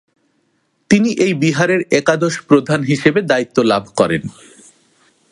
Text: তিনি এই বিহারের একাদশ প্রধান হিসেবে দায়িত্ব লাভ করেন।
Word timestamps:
তিনি 0.89 1.09
এই 1.25 1.33
বিহারের 1.33 1.81
একাদশ 1.91 2.33
প্রধান 2.47 2.79
হিসেবে 2.83 3.19
দায়িত্ব 3.21 3.57
লাভ 3.61 3.83
করেন। 3.95 4.21